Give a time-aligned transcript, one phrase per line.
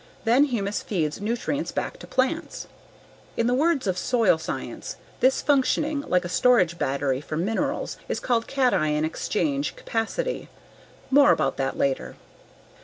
[0.23, 2.65] Then humus feeds nutrients back to plants.
[3.37, 8.19] In the words of soil science, this functioning like a storage battery for minerals is
[8.19, 10.49] called cation exchange capacity.
[11.11, 12.15] More about that later.